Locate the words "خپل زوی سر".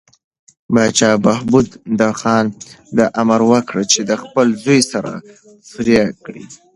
4.23-5.05